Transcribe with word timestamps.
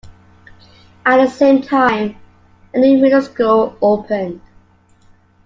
At 1.05 1.17
the 1.23 1.27
same 1.29 1.61
time, 1.61 2.15
a 2.73 2.79
new 2.79 2.97
middle 2.97 3.21
school 3.21 3.77
opened. 3.83 4.41